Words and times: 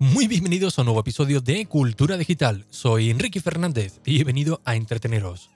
Muy 0.00 0.28
bienvenidos 0.28 0.78
a 0.78 0.82
un 0.82 0.86
nuevo 0.86 1.00
episodio 1.00 1.40
de 1.40 1.66
Cultura 1.66 2.16
Digital. 2.16 2.64
Soy 2.70 3.10
Enrique 3.10 3.40
Fernández 3.40 4.00
y 4.04 4.20
he 4.20 4.24
venido 4.24 4.60
a 4.64 4.76
entreteneros. 4.76 5.50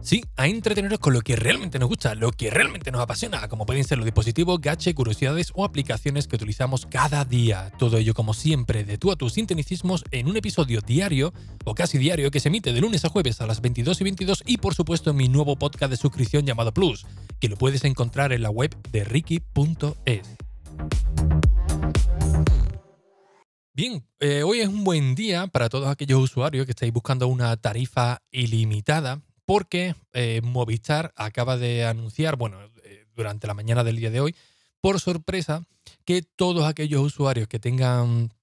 Sí, 0.00 0.24
a 0.36 0.48
entreteneros 0.48 0.98
con 0.98 1.12
lo 1.12 1.20
que 1.20 1.36
realmente 1.36 1.78
nos 1.78 1.88
gusta, 1.88 2.16
lo 2.16 2.32
que 2.32 2.50
realmente 2.50 2.90
nos 2.90 3.00
apasiona, 3.00 3.46
como 3.46 3.66
pueden 3.66 3.84
ser 3.84 3.98
los 3.98 4.04
dispositivos, 4.04 4.60
gache, 4.60 4.96
curiosidades 4.96 5.52
o 5.54 5.64
aplicaciones 5.64 6.26
que 6.26 6.34
utilizamos 6.34 6.86
cada 6.86 7.24
día. 7.24 7.70
Todo 7.78 7.98
ello, 7.98 8.14
como 8.14 8.34
siempre, 8.34 8.82
de 8.82 8.98
tú 8.98 9.12
a 9.12 9.16
tus 9.16 9.34
sinteticismos 9.34 10.04
en 10.10 10.26
un 10.28 10.36
episodio 10.36 10.80
diario 10.80 11.32
o 11.64 11.76
casi 11.76 11.98
diario 11.98 12.32
que 12.32 12.40
se 12.40 12.48
emite 12.48 12.72
de 12.72 12.80
lunes 12.80 13.04
a 13.04 13.10
jueves 13.10 13.40
a 13.40 13.46
las 13.46 13.60
22 13.60 14.00
y 14.00 14.04
22 14.04 14.42
y, 14.44 14.56
por 14.56 14.74
supuesto, 14.74 15.10
en 15.10 15.16
mi 15.18 15.28
nuevo 15.28 15.54
podcast 15.54 15.92
de 15.92 15.96
suscripción 15.96 16.46
llamado 16.46 16.74
Plus, 16.74 17.06
que 17.38 17.48
lo 17.48 17.56
puedes 17.56 17.84
encontrar 17.84 18.32
en 18.32 18.42
la 18.42 18.50
web 18.50 18.76
de 18.90 19.04
ricky.es. 19.04 20.22
Bien, 23.74 24.04
eh, 24.20 24.42
hoy 24.42 24.60
es 24.60 24.68
un 24.68 24.84
buen 24.84 25.14
día 25.14 25.46
para 25.46 25.70
todos 25.70 25.88
aquellos 25.88 26.20
usuarios 26.20 26.66
que 26.66 26.72
estáis 26.72 26.92
buscando 26.92 27.26
una 27.26 27.56
tarifa 27.56 28.20
ilimitada 28.30 29.22
porque 29.46 29.94
eh, 30.12 30.42
Movistar 30.42 31.14
acaba 31.16 31.56
de 31.56 31.86
anunciar, 31.86 32.36
bueno, 32.36 32.58
eh, 32.84 33.06
durante 33.16 33.46
la 33.46 33.54
mañana 33.54 33.82
del 33.82 33.96
día 33.96 34.10
de 34.10 34.20
hoy, 34.20 34.36
por 34.82 35.00
sorpresa, 35.00 35.64
que 36.04 36.20
todos 36.20 36.66
aquellos 36.66 37.00
usuarios 37.00 37.48
que 37.48 37.58
tengan 37.58 38.34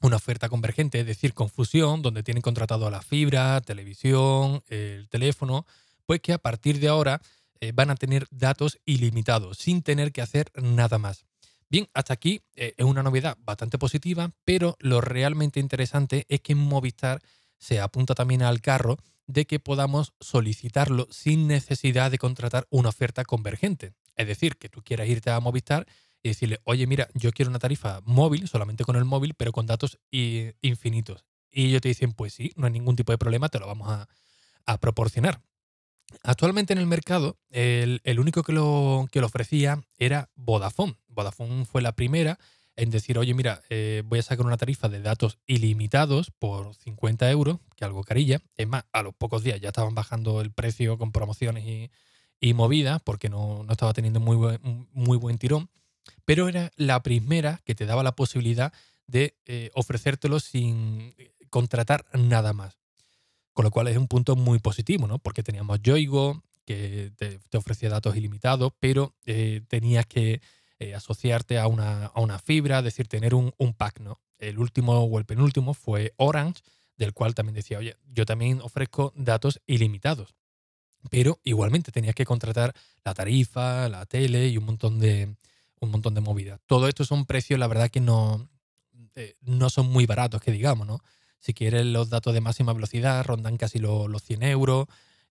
una 0.00 0.16
oferta 0.16 0.48
convergente, 0.48 1.00
es 1.00 1.06
decir, 1.06 1.34
con 1.34 1.50
fusión, 1.50 2.00
donde 2.00 2.22
tienen 2.22 2.40
contratado 2.40 2.88
la 2.88 3.02
fibra, 3.02 3.60
televisión, 3.60 4.62
el 4.68 5.06
teléfono, 5.10 5.66
pues 6.06 6.20
que 6.20 6.32
a 6.32 6.38
partir 6.38 6.80
de 6.80 6.88
ahora 6.88 7.20
van 7.74 7.90
a 7.90 7.94
tener 7.94 8.26
datos 8.30 8.78
ilimitados, 8.86 9.58
sin 9.58 9.82
tener 9.82 10.12
que 10.12 10.22
hacer 10.22 10.50
nada 10.54 10.96
más. 10.96 11.27
Bien, 11.70 11.88
hasta 11.92 12.14
aquí 12.14 12.40
eh, 12.56 12.74
es 12.76 12.84
una 12.84 13.02
novedad 13.02 13.36
bastante 13.40 13.78
positiva, 13.78 14.32
pero 14.44 14.76
lo 14.80 15.00
realmente 15.00 15.60
interesante 15.60 16.24
es 16.28 16.40
que 16.40 16.54
Movistar 16.54 17.20
se 17.58 17.80
apunta 17.80 18.14
también 18.14 18.42
al 18.42 18.60
carro 18.60 18.96
de 19.26 19.46
que 19.46 19.60
podamos 19.60 20.14
solicitarlo 20.20 21.06
sin 21.10 21.46
necesidad 21.46 22.10
de 22.10 22.18
contratar 22.18 22.66
una 22.70 22.88
oferta 22.88 23.24
convergente. 23.24 23.92
Es 24.16 24.26
decir, 24.26 24.56
que 24.56 24.70
tú 24.70 24.82
quieras 24.82 25.08
irte 25.08 25.30
a 25.30 25.40
Movistar 25.40 25.86
y 26.22 26.30
decirle, 26.30 26.60
oye, 26.64 26.86
mira, 26.86 27.08
yo 27.14 27.30
quiero 27.32 27.50
una 27.50 27.58
tarifa 27.58 28.00
móvil, 28.04 28.48
solamente 28.48 28.84
con 28.84 28.96
el 28.96 29.04
móvil, 29.04 29.34
pero 29.34 29.52
con 29.52 29.66
datos 29.66 29.98
infinitos. 30.10 31.24
Y 31.50 31.66
ellos 31.66 31.82
te 31.82 31.88
dicen, 31.88 32.12
pues 32.12 32.32
sí, 32.32 32.52
no 32.56 32.66
hay 32.66 32.72
ningún 32.72 32.96
tipo 32.96 33.12
de 33.12 33.18
problema, 33.18 33.48
te 33.48 33.58
lo 33.58 33.66
vamos 33.66 33.88
a, 33.90 34.08
proporcionar. 34.80 35.40
Actualmente 36.22 36.74
en 36.74 36.78
el 36.78 36.86
mercado, 36.86 37.38
el, 37.48 38.20
único 38.20 38.42
que 38.42 38.52
lo, 38.52 39.08
que 39.10 39.20
lo 39.20 39.26
ofrecía 39.26 39.82
era 39.96 40.30
Vodafone. 40.34 40.98
Vodafone 41.18 41.64
fue 41.64 41.82
la 41.82 41.96
primera 41.96 42.38
en 42.76 42.90
decir, 42.90 43.18
oye, 43.18 43.34
mira, 43.34 43.60
eh, 43.70 44.04
voy 44.06 44.20
a 44.20 44.22
sacar 44.22 44.46
una 44.46 44.56
tarifa 44.56 44.88
de 44.88 45.02
datos 45.02 45.38
ilimitados 45.48 46.30
por 46.30 46.76
50 46.76 47.28
euros, 47.32 47.58
que 47.74 47.84
algo 47.84 48.04
carilla. 48.04 48.40
Es 48.56 48.68
más, 48.68 48.84
a 48.92 49.02
los 49.02 49.14
pocos 49.14 49.42
días 49.42 49.60
ya 49.60 49.70
estaban 49.70 49.96
bajando 49.96 50.40
el 50.40 50.52
precio 50.52 50.96
con 50.96 51.10
promociones 51.10 51.64
y, 51.64 51.90
y 52.40 52.54
movidas, 52.54 53.02
porque 53.02 53.28
no, 53.28 53.66
estaba 53.68 53.92
teniendo 53.94 54.20
muy 54.20 54.36
buen, 54.36 54.88
muy 54.92 55.18
buen 55.18 55.38
tirón. 55.38 55.70
Pero 56.24 56.48
era 56.48 56.70
la 56.76 57.02
primera 57.02 57.60
que 57.64 57.74
te 57.74 57.84
daba 57.84 58.04
la 58.04 58.14
posibilidad 58.14 58.72
de 59.08 59.36
eh, 59.46 59.70
ofrecértelo 59.74 60.38
sin 60.38 61.16
contratar 61.50 62.06
nada 62.12 62.52
más. 62.52 62.78
Con 63.54 63.64
lo 63.64 63.72
cual 63.72 63.88
es 63.88 63.96
un 63.96 64.06
punto 64.06 64.36
muy 64.36 64.60
positivo, 64.60 65.08
¿no? 65.08 65.18
Porque 65.18 65.42
teníamos 65.42 65.82
Yoigo, 65.82 66.44
que 66.64 67.10
te, 67.16 67.56
ofrecía 67.56 67.88
datos 67.88 68.14
ilimitados, 68.14 68.72
pero 68.78 69.16
eh, 69.24 69.62
tenías 69.68 70.06
que 70.06 70.42
eh, 70.78 70.94
asociarte 70.94 71.58
a 71.58 71.66
una, 71.66 72.06
a 72.06 72.20
una, 72.20 72.38
fibra, 72.38 72.78
es 72.78 72.84
decir, 72.84 73.08
tener 73.08 73.34
un, 73.34 73.52
pack, 73.76 74.00
¿no? 74.00 74.20
El 74.38 74.58
último 74.58 75.00
o 75.00 75.18
el 75.18 75.24
penúltimo 75.24 75.74
fue 75.74 76.14
Orange, 76.16 76.62
del 76.96 77.12
cual 77.12 77.34
también 77.34 77.54
decía, 77.54 77.78
oye, 77.78 77.96
yo 78.12 78.24
también 78.24 78.60
ofrezco 78.60 79.12
datos 79.16 79.60
ilimitados. 79.66 80.34
Pero 81.10 81.40
igualmente 81.44 81.92
tenías 81.92 82.14
que 82.14 82.24
contratar 82.24 82.74
la 83.04 83.14
tarifa, 83.14 83.88
la 83.88 84.04
tele 84.06 84.48
y 84.48 84.56
un 84.56 84.64
montón 84.64 84.98
de, 84.98 85.34
un 85.80 85.90
montón 85.90 86.14
de 86.14 86.20
movidas. 86.20 86.60
Todo 86.66 86.88
esto 86.88 87.04
son 87.04 87.26
precios, 87.26 87.58
la 87.58 87.68
verdad 87.68 87.90
que 87.90 88.00
no, 88.00 88.48
eh, 89.14 89.36
no 89.40 89.70
son 89.70 89.88
muy 89.88 90.06
baratos, 90.06 90.40
que 90.40 90.52
digamos, 90.52 90.86
¿no? 90.86 91.00
Si 91.40 91.54
quieres 91.54 91.86
los 91.86 92.10
datos 92.10 92.34
de 92.34 92.40
máxima 92.40 92.72
velocidad, 92.72 93.24
rondan 93.24 93.56
casi 93.56 93.78
los, 93.78 94.22
100 94.22 94.42
euros 94.42 94.86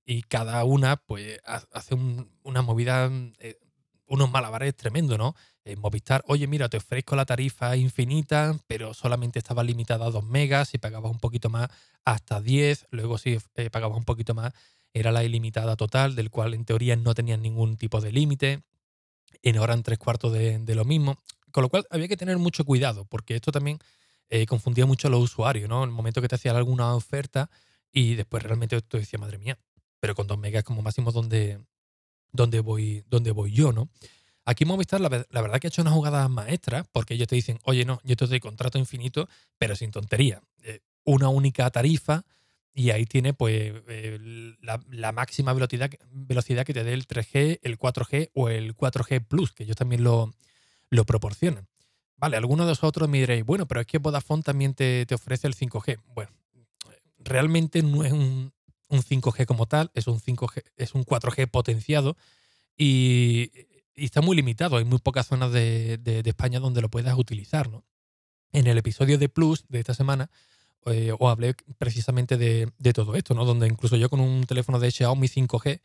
y 0.06 0.24
cada 0.24 0.64
una 0.64 0.96
pues 0.98 1.40
hace 1.46 1.96
una 2.44 2.62
movida, 2.62 3.10
eh, 3.40 3.58
unos 4.08 4.32
malabares 4.32 4.76
tremendos, 4.76 5.18
¿no? 5.18 5.36
En 5.66 5.80
Movistar, 5.80 6.24
oye, 6.28 6.48
mira, 6.48 6.70
te 6.70 6.78
ofrezco 6.78 7.16
la 7.16 7.26
tarifa 7.26 7.76
infinita, 7.76 8.58
pero 8.68 8.94
solamente 8.94 9.40
estaba 9.40 9.64
limitada 9.64 10.06
a 10.06 10.12
2 10.12 10.24
megas, 10.24 10.70
si 10.70 10.78
pagabas 10.78 11.12
un 11.12 11.20
poquito 11.20 11.50
más 11.50 11.70
hasta 12.06 12.42
10, 12.42 12.88
luego 12.92 13.18
si 13.18 13.38
eh, 13.56 13.70
pagabas 13.70 13.98
un 13.98 14.06
poquito 14.06 14.34
más 14.34 14.54
era 14.94 15.12
la 15.12 15.24
ilimitada 15.24 15.76
total, 15.76 16.16
del 16.16 16.30
cual 16.32 16.54
en 16.54 16.66
teoría 16.66 16.96
no 16.96 17.14
tenían 17.14 17.42
ningún 17.42 17.78
tipo 17.78 18.02
de 18.02 18.12
límite, 18.12 18.64
en 19.44 19.84
tres 19.84 19.98
cuartos 19.98 20.34
de, 20.34 20.60
de 20.60 20.76
lo 20.76 20.86
mismo, 20.86 21.18
con 21.52 21.62
lo 21.62 21.70
cual 21.70 21.86
había 21.90 22.08
que 22.08 22.18
tener 22.18 22.38
mucho 22.38 22.66
cuidado, 22.66 23.06
porque 23.06 23.36
esto 23.36 23.52
también 23.52 23.80
eh, 24.30 24.46
confundía 24.46 24.86
mucho 24.86 25.08
a 25.08 25.12
los 25.12 25.22
usuarios, 25.24 25.70
¿no? 25.70 25.84
En 25.84 25.90
el 25.90 25.96
momento 25.96 26.22
que 26.22 26.28
te 26.28 26.36
hacían 26.36 26.56
alguna 26.56 26.94
oferta 26.96 27.50
y 27.92 28.16
después 28.16 28.44
realmente 28.44 28.82
tú 28.82 28.98
decías, 28.98 29.20
madre 29.20 29.38
mía, 29.38 29.58
pero 30.00 30.16
con 30.16 30.28
2 30.28 30.38
megas 30.38 30.64
como 30.64 30.82
máximo, 30.82 31.12
¿dónde, 31.12 31.60
dónde, 32.32 32.60
voy, 32.60 33.04
dónde 33.08 33.32
voy 33.32 33.52
yo, 33.52 33.72
no? 33.72 33.90
Aquí 34.46 34.64
Movistar, 34.64 35.02
la, 35.02 35.10
la, 35.10 35.42
verdad 35.42 35.60
que 35.60 35.68
ha 35.68 35.70
hecho 35.70 35.82
una 35.82 35.92
jugada 35.92 36.28
maestra, 36.30 36.86
porque 36.94 37.16
ellos 37.16 37.28
te 37.28 37.36
dicen, 37.36 37.60
oye, 37.64 37.84
no, 37.84 38.00
yo 38.04 38.16
te 38.16 38.28
doy 38.28 38.40
contrato 38.40 38.78
infinito, 38.78 39.28
pero 39.58 39.76
sin 39.76 39.92
tontería. 39.92 40.42
Eh, 40.64 40.80
una 41.04 41.28
única 41.30 41.70
tarifa 41.70 42.24
y 42.74 42.92
ahí 42.92 43.06
tiene 43.06 43.34
pues 43.34 43.74
la, 44.62 44.80
la, 44.90 45.12
máxima 45.12 45.52
velocidad, 45.52 45.90
velocidad 46.12 46.66
que 46.66 46.74
te 46.74 46.84
dé 46.84 46.94
el 46.94 47.08
3G, 47.08 47.60
el 47.64 47.80
4G 47.80 48.30
o 48.36 48.50
el 48.50 48.76
4G 48.76 49.26
Plus, 49.26 49.52
que 49.52 49.64
ellos 49.64 49.76
también 49.76 50.04
lo, 50.04 50.32
lo 50.90 51.04
proporcionan. 51.04 51.68
Vale, 52.18 52.38
algunos 52.38 52.66
de 52.68 52.72
vosotros 52.72 53.10
me 53.10 53.20
diréis, 53.20 53.46
bueno, 53.46 53.68
pero 53.68 53.82
es 53.82 53.88
que 53.88 54.00
Vodafone 54.00 54.44
también 54.44 54.74
te, 54.74 55.06
ofrece 55.12 55.48
el 55.48 55.56
5G. 55.56 56.00
Bueno, 56.14 56.32
realmente 57.20 57.82
no 57.84 58.04
es 58.04 58.12
un, 58.12 58.54
5G 58.90 59.46
como 59.46 59.66
tal, 59.66 59.92
es 59.94 60.08
un 60.08 60.20
5G, 60.20 60.64
es 60.78 60.96
un 60.96 61.06
4G 61.06 61.50
potenciado 61.50 62.18
y, 62.78 63.52
está 63.96 64.22
muy 64.22 64.36
limitado. 64.36 64.78
Hay 64.78 64.86
muy 64.86 65.00
pocas 65.00 65.28
zonas 65.28 65.52
de, 65.52 66.00
España 66.26 66.60
donde 66.60 66.82
lo 66.82 66.90
puedas 66.90 67.18
utilizar, 67.18 67.70
¿no? 67.70 67.84
En 68.54 68.68
el 68.68 68.78
episodio 68.78 69.18
de 69.18 69.28
Plus 69.28 69.66
de 69.68 69.80
esta 69.80 69.94
semana 69.94 70.30
eh, 70.86 71.12
os 71.18 71.30
hablé 71.30 71.56
precisamente 71.78 72.38
de, 72.38 72.94
todo 72.94 73.16
esto, 73.16 73.34
¿no? 73.34 73.44
Donde 73.44 73.68
incluso 73.68 73.98
yo 73.98 74.10
con 74.10 74.20
un 74.20 74.46
teléfono 74.46 74.80
de 74.80 74.92
Xiaomi 74.92 75.28
5G 75.28 75.82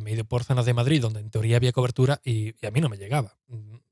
me 0.00 0.10
he 0.10 0.14
ido 0.14 0.24
por 0.24 0.44
zonas 0.44 0.66
de 0.66 0.74
Madrid 0.74 1.00
donde 1.00 1.20
en 1.20 1.30
teoría 1.30 1.56
había 1.56 1.72
cobertura 1.72 2.20
y, 2.24 2.54
a 2.66 2.70
mí 2.70 2.80
no 2.80 2.88
me 2.88 2.98
llegaba. 2.98 3.36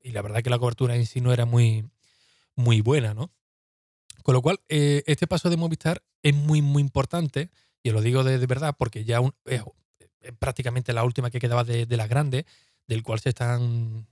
Y 0.01 0.11
la 0.11 0.21
verdad 0.21 0.41
que 0.41 0.49
la 0.49 0.59
cobertura 0.59 0.95
en 0.95 1.05
sí 1.05 1.21
no 1.21 1.33
era 1.33 1.45
muy, 1.45 1.89
muy 2.55 2.81
buena, 2.81 3.13
¿no? 3.13 3.31
Con 4.23 4.33
lo 4.33 4.41
cual, 4.41 4.61
eh, 4.69 5.03
este 5.05 5.27
paso 5.27 5.49
de 5.49 5.57
Movistar 5.57 6.01
es 6.21 6.33
muy, 6.33 6.61
muy 6.61 6.81
importante, 6.81 7.49
y 7.83 7.91
lo 7.91 8.01
digo 8.01 8.23
de, 8.23 8.37
verdad, 8.47 8.75
porque 8.77 9.03
ya 9.03 9.21
es, 9.45 9.61
prácticamente 10.39 10.93
la 10.93 11.03
última 11.03 11.29
que 11.29 11.39
quedaba 11.39 11.65
de, 11.65 11.85
de 11.85 11.97
las 11.97 12.09
grandes, 12.09 12.45
del 12.87 13.03
cual 13.03 13.19
se 13.19 13.29
están, 13.29 14.07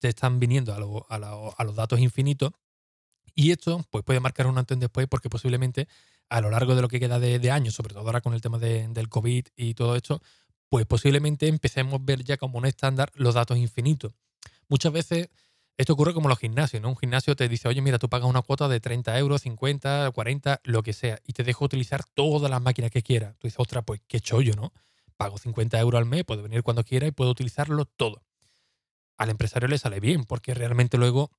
se 0.00 0.08
están 0.08 0.38
viniendo 0.38 0.72
a, 0.72 1.16
a, 1.16 1.64
los 1.64 1.74
datos 1.74 1.98
infinitos. 2.00 2.52
Y 3.34 3.50
esto 3.50 3.84
pues, 3.90 4.04
puede 4.04 4.20
marcar 4.20 4.46
un 4.46 4.58
antes 4.58 4.76
y 4.76 4.80
después, 4.80 5.06
porque 5.08 5.30
posiblemente 5.30 5.88
a 6.28 6.42
lo 6.42 6.50
largo 6.50 6.74
de 6.74 6.82
lo 6.82 6.88
que 6.88 7.00
queda 7.00 7.18
de, 7.18 7.38
de 7.38 7.50
años, 7.50 7.74
sobre 7.74 7.94
todo 7.94 8.04
ahora 8.04 8.20
con 8.20 8.34
el 8.34 8.42
tema 8.42 8.58
del 8.58 9.08
COVID 9.08 9.46
y 9.56 9.74
todo 9.74 9.96
esto, 9.96 10.20
pues 10.68 10.84
posiblemente 10.84 11.48
empecemos 11.48 11.94
a 11.94 12.04
ver 12.04 12.22
ya 12.22 12.36
como 12.36 12.58
un 12.58 12.66
estándar 12.66 13.10
los 13.14 13.34
datos 13.34 13.56
infinitos. 13.56 14.12
Muchas 14.68 14.92
veces 14.92 15.30
esto 15.78 15.92
ocurre 15.92 16.12
como 16.12 16.28
los 16.28 16.38
gimnasios, 16.38 16.82
¿no? 16.82 16.88
Un 16.88 16.96
gimnasio 16.96 17.36
te 17.36 17.48
dice, 17.48 17.68
oye, 17.68 17.80
mira, 17.80 17.98
tú 17.98 18.08
pagas 18.08 18.28
una 18.28 18.42
cuota 18.42 18.66
de 18.66 18.80
30 18.80 19.16
euros, 19.16 19.42
50, 19.42 20.10
40, 20.12 20.60
lo 20.64 20.82
que 20.82 20.92
sea, 20.92 21.20
y 21.24 21.32
te 21.32 21.44
dejo 21.44 21.64
utilizar 21.64 22.02
todas 22.04 22.50
las 22.50 22.60
máquinas 22.60 22.90
que 22.90 23.02
quieras. 23.02 23.36
Tú 23.38 23.46
dices, 23.46 23.60
ostras, 23.60 23.84
pues 23.86 24.00
qué 24.08 24.20
chollo, 24.20 24.56
¿no? 24.56 24.72
Pago 25.16 25.38
50 25.38 25.78
euros 25.78 26.00
al 26.00 26.04
mes, 26.04 26.24
puedo 26.24 26.42
venir 26.42 26.64
cuando 26.64 26.82
quiera 26.82 27.06
y 27.06 27.12
puedo 27.12 27.30
utilizarlo 27.30 27.84
todo. 27.84 28.24
Al 29.16 29.30
empresario 29.30 29.68
le 29.68 29.78
sale 29.78 30.00
bien, 30.00 30.24
porque 30.24 30.52
realmente 30.52 30.98
luego 30.98 31.30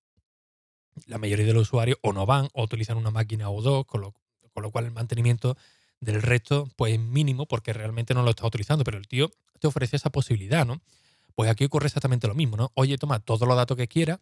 la 1.06 1.18
mayoría 1.18 1.46
de 1.46 1.54
los 1.54 1.64
usuarios 1.64 1.98
o 2.02 2.14
no 2.14 2.26
van 2.26 2.48
o 2.54 2.64
utilizan 2.64 2.96
una 2.96 3.12
máquina 3.12 3.50
o 3.50 3.62
dos, 3.62 3.86
con 3.86 4.00
lo, 4.00 4.14
con 4.54 4.64
lo 4.64 4.72
cual 4.72 4.86
el 4.86 4.92
mantenimiento 4.92 5.58
del 6.00 6.22
resto 6.22 6.70
pues 6.78 6.94
es 6.94 7.00
mínimo 7.00 7.46
porque 7.46 7.74
realmente 7.74 8.14
no 8.14 8.24
lo 8.24 8.30
está 8.30 8.48
utilizando, 8.48 8.86
pero 8.86 8.98
el 8.98 9.08
tío 9.08 9.32
te 9.60 9.68
ofrece 9.68 9.98
esa 9.98 10.10
posibilidad, 10.10 10.66
¿no? 10.66 10.82
Pues 11.36 11.50
aquí 11.50 11.66
ocurre 11.66 11.88
exactamente 11.88 12.28
lo 12.28 12.36
mismo, 12.36 12.58
¿no? 12.58 12.72
Oye, 12.74 12.98
toma 12.98 13.20
todos 13.20 13.48
los 13.48 13.56
datos 13.56 13.78
que 13.78 13.88
quieras, 13.88 14.20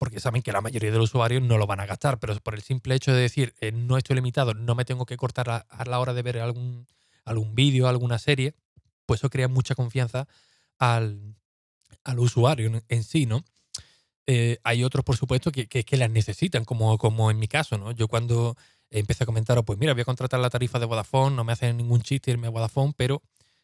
porque 0.00 0.18
saben 0.18 0.40
que 0.40 0.50
la 0.50 0.62
mayoría 0.62 0.90
de 0.90 0.96
los 0.96 1.10
usuarios 1.10 1.42
no 1.42 1.58
lo 1.58 1.66
van 1.66 1.78
a 1.78 1.84
gastar, 1.84 2.18
pero 2.18 2.34
por 2.40 2.54
el 2.54 2.62
simple 2.62 2.94
hecho 2.94 3.12
de 3.12 3.20
decir, 3.20 3.52
eh, 3.60 3.70
no 3.70 3.98
estoy 3.98 4.16
limitado, 4.16 4.54
no 4.54 4.74
me 4.74 4.86
tengo 4.86 5.04
que 5.04 5.18
cortar 5.18 5.50
a, 5.50 5.84
la 5.84 6.00
hora 6.00 6.14
de 6.14 6.22
ver 6.22 6.38
algún, 6.38 6.86
algún 7.26 7.54
vídeo, 7.54 7.86
alguna 7.86 8.18
serie, 8.18 8.54
pues 9.04 9.20
eso 9.20 9.28
crea 9.28 9.46
mucha 9.46 9.74
confianza 9.74 10.26
al, 10.78 11.36
usuario 12.16 12.82
en, 12.88 13.04
sí, 13.04 13.26
¿no? 13.26 13.44
eh, 14.26 14.56
hay 14.64 14.84
otros, 14.84 15.04
por 15.04 15.18
supuesto, 15.18 15.52
que, 15.52 15.66
que, 15.66 15.96
las 15.98 16.08
necesitan, 16.08 16.64
como, 16.64 16.96
como 16.96 17.30
en 17.30 17.38
mi 17.38 17.46
caso, 17.46 17.76
¿no? 17.76 17.92
Yo 17.92 18.08
cuando 18.08 18.56
empecé 18.88 19.24
a 19.24 19.26
comentar, 19.26 19.62
pues 19.66 19.78
mira, 19.78 19.92
voy 19.92 20.00
a 20.00 20.06
contratar 20.06 20.40
la 20.40 20.48
tarifa 20.48 20.78
de 20.78 20.86
Vodafone, 20.86 21.36
no 21.36 21.44
me 21.44 21.52
hacen 21.52 21.76
ningún 21.76 22.00
chiste 22.00 22.30
irme 22.30 22.46
a 22.46 22.50
Vodafone, 22.50 22.94
pero 22.96 23.20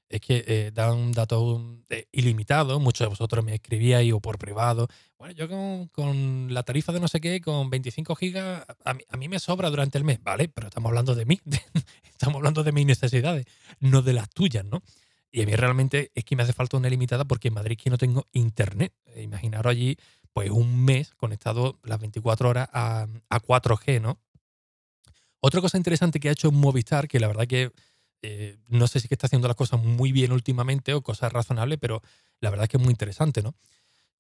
es 0.09 0.21
que 0.21 0.45
eh, 0.47 0.71
dan 0.73 1.13
datos 1.13 1.61
eh, 1.91 2.07
ilimitados. 2.13 2.81
Muchos 2.81 3.05
de 3.05 3.09
vosotros 3.09 3.45
me 3.45 3.55
escribíais 3.55 4.13
o 4.13 4.21
por 4.21 4.39
privado. 4.39 4.89
Bueno, 5.19 5.35
yo 5.35 5.49
con, 5.93 6.53
la 6.53 6.63
tarifa 6.63 6.93
de 6.93 7.01
no 7.01 7.09
sé 7.09 7.21
qué, 7.21 7.41
con 7.41 7.71
25 7.71 8.15
gigas, 8.15 8.65
a 8.85 9.17
mí, 9.17 9.29
me 9.29 9.39
sobra 9.39 9.71
durante 9.71 9.99
el 9.99 10.05
mes. 10.05 10.23
Vale, 10.23 10.49
pero 10.49 10.69
estamos 10.69 10.91
hablando 10.91 11.15
de 11.15 11.25
mí. 11.25 11.41
estamos 12.05 12.37
hablando 12.37 12.63
de 12.63 12.73
mis 12.73 12.87
necesidades, 12.87 13.47
no 13.81 14.03
de 14.03 14.13
las 14.13 14.29
tuyas, 14.31 14.65
¿no? 14.65 14.83
Y 15.33 15.43
a 15.43 15.47
mí 15.47 15.55
realmente 15.55 16.13
es 16.15 16.25
que 16.25 16.37
me 16.37 16.45
hace 16.45 16.53
falta 16.53 16.77
una 16.77 16.89
ilimitada 16.89 17.25
porque 17.25 17.49
en 17.49 17.55
Madrid 17.55 17.79
que 17.83 17.91
no 17.91 17.99
tengo 17.99 18.27
internet. 18.33 18.93
Eh, 19.07 19.23
imaginaros 19.23 19.71
allí, 19.71 19.97
pues 20.33 20.51
un 20.51 20.85
mes 20.85 21.15
conectado 21.15 21.79
las 21.83 21.99
24 21.99 22.49
horas 22.49 22.69
a, 22.73 23.07
a 23.29 23.41
4G, 23.41 24.01
¿no? 24.01 24.19
Otra 25.41 25.61
cosa 25.61 25.77
interesante 25.77 26.21
que 26.21 26.29
ha 26.29 26.33
hecho 26.33 26.51
Movistar, 26.53 27.09
que 27.09 27.21
la 27.21 27.27
verdad 27.27 27.47
que 27.47 27.73
eh, 28.23 28.59
no 28.69 28.87
sé 28.87 29.01
si 29.01 29.09
que 29.09 29.15
está 29.15 29.27
haciendo 29.27 29.49
las 29.49 29.57
cosas 29.57 29.83
muy 29.83 30.13
bien 30.13 30.33
últimamente 30.33 30.95
o 30.95 31.03
cosas 31.03 31.33
razonables, 31.33 31.79
pero 31.81 32.03
la 32.41 32.51
verdad 32.51 32.65
es 32.65 32.71
que 32.71 32.77
es 32.77 32.83
muy 32.83 32.91
interesante, 32.91 33.43
¿no? 33.43 33.55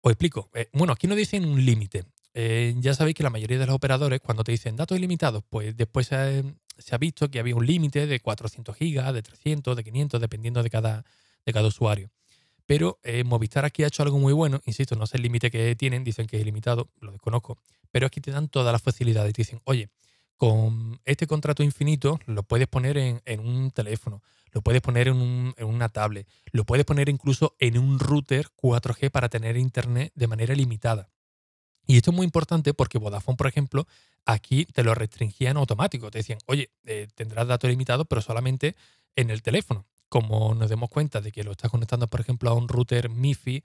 Os 0.00 0.12
explico. 0.12 0.50
Eh, 0.54 0.68
bueno, 0.72 0.92
aquí 0.92 1.06
no 1.06 1.14
dicen 1.14 1.44
un 1.44 1.64
límite. 1.64 2.04
Eh, 2.34 2.74
ya 2.78 2.94
sabéis 2.94 3.16
que 3.16 3.22
la 3.22 3.30
mayoría 3.30 3.58
de 3.58 3.66
los 3.66 3.74
operadores, 3.74 4.20
cuando 4.20 4.44
te 4.44 4.52
dicen 4.52 4.76
datos 4.76 4.96
ilimitados, 4.98 5.42
pues 5.48 5.76
después 5.76 6.08
se 6.08 6.16
ha, 6.94 6.98
visto 6.98 7.30
que 7.30 7.38
había 7.38 7.56
un 7.56 7.66
límite 7.66 8.06
de 8.06 8.20
400 8.20 8.76
gigas, 8.76 9.12
de 9.14 9.22
300, 9.22 9.76
de 9.76 9.84
500, 9.84 10.20
dependiendo 10.20 10.62
de 10.62 10.70
cada, 10.70 11.04
de 11.44 11.52
cada 11.52 11.68
usuario. 11.68 12.10
Pero 12.66 12.98
Movistar 13.24 13.64
aquí 13.64 13.84
ha 13.84 13.86
hecho 13.86 14.02
algo 14.02 14.18
muy 14.18 14.32
bueno, 14.32 14.60
insisto, 14.66 14.96
no 14.96 15.06
sé 15.06 15.16
el 15.16 15.22
límite 15.22 15.50
que 15.50 15.76
tienen, 15.76 16.04
dicen 16.04 16.26
que 16.26 16.36
es 16.36 16.42
ilimitado, 16.42 16.90
lo 17.00 17.12
desconozco, 17.12 17.58
pero 17.90 18.06
aquí 18.08 18.20
te 18.20 18.32
dan 18.32 18.48
todas 18.48 18.72
las 18.72 18.82
facilidades. 18.82 19.32
Te 19.32 19.42
dicen, 19.42 19.60
oye, 19.64 19.88
con 20.36 21.00
este 21.04 21.26
contrato 21.26 21.62
infinito 21.62 22.20
lo 22.26 22.42
puedes 22.42 22.68
poner 22.68 22.98
en, 22.98 23.40
un 23.40 23.70
teléfono, 23.70 24.22
lo 24.52 24.62
puedes 24.62 24.82
poner 24.82 25.08
en, 25.08 25.54
una 25.58 25.88
tablet, 25.88 26.28
lo 26.52 26.64
puedes 26.64 26.84
poner 26.84 27.08
incluso 27.08 27.54
en 27.58 27.78
un 27.78 27.98
router 27.98 28.48
4G 28.56 29.10
para 29.10 29.28
tener 29.28 29.56
internet 29.56 30.12
de 30.14 30.26
manera 30.26 30.54
limitada. 30.54 31.08
Y 31.86 31.96
esto 31.96 32.10
es 32.10 32.16
muy 32.16 32.24
importante 32.24 32.74
porque 32.74 32.98
Vodafone, 32.98 33.36
por 33.36 33.46
ejemplo, 33.46 33.86
aquí 34.24 34.64
te 34.66 34.82
lo 34.82 34.94
restringía 34.94 35.50
en 35.50 35.56
automático. 35.56 36.10
Te 36.10 36.18
decían, 36.18 36.40
oye, 36.46 36.70
eh, 36.84 37.06
tendrás 37.14 37.46
datos 37.46 37.70
limitados, 37.70 38.06
pero 38.08 38.20
solamente 38.20 38.74
en 39.14 39.30
el 39.30 39.40
teléfono. 39.42 39.86
Como 40.08 40.54
nos 40.54 40.68
demos 40.68 40.90
cuenta 40.90 41.20
de 41.20 41.30
que 41.30 41.44
lo 41.44 41.52
estás 41.52 41.70
conectando, 41.70 42.08
por 42.08 42.20
ejemplo, 42.20 42.50
a 42.50 42.54
un 42.54 42.68
router 42.68 43.08
MIFI 43.08 43.62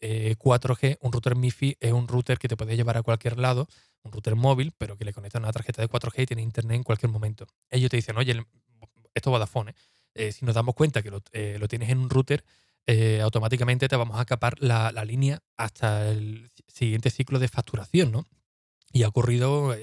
4G, 0.00 0.78
eh, 0.82 0.98
un 1.00 1.12
router 1.12 1.34
MIFI 1.34 1.78
es 1.80 1.92
un 1.92 2.06
router 2.06 2.38
que 2.38 2.48
te 2.48 2.56
puede 2.56 2.76
llevar 2.76 2.96
a 2.96 3.02
cualquier 3.02 3.38
lado 3.38 3.68
un 4.04 4.12
router 4.12 4.36
móvil, 4.36 4.72
pero 4.76 4.96
que 4.96 5.04
le 5.04 5.12
conecta 5.12 5.38
una 5.38 5.52
tarjeta 5.52 5.82
de 5.82 5.88
4G 5.88 6.22
y 6.22 6.26
tiene 6.26 6.42
internet 6.42 6.76
en 6.76 6.82
cualquier 6.82 7.10
momento. 7.10 7.46
Ellos 7.70 7.90
te 7.90 7.96
dicen, 7.96 8.16
oye, 8.16 8.32
esto 9.14 9.30
es 9.30 9.32
Vodafone, 9.32 9.72
¿eh? 9.72 9.74
Eh, 10.16 10.32
si 10.32 10.44
nos 10.44 10.54
damos 10.54 10.76
cuenta 10.76 11.02
que 11.02 11.10
lo, 11.10 11.20
eh, 11.32 11.58
tienes 11.68 11.88
en 11.88 11.98
un 11.98 12.08
router, 12.08 12.44
automáticamente 13.22 13.88
te 13.88 13.96
vamos 13.96 14.20
a 14.20 14.24
capar 14.26 14.56
la, 14.60 14.92
línea 15.04 15.42
hasta 15.56 16.10
el 16.10 16.52
siguiente 16.68 17.10
ciclo 17.10 17.38
de 17.38 17.48
facturación, 17.48 18.12
¿no? 18.12 18.26
Y 18.92 19.02
ha 19.02 19.08
ocurrido 19.08 19.74